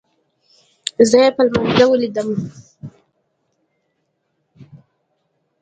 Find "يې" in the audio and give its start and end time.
1.23-1.29